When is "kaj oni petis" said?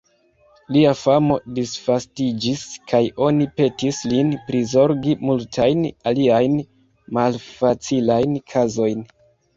2.93-4.01